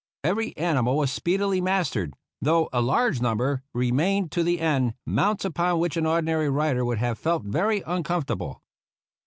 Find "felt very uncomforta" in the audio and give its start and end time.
7.19-8.35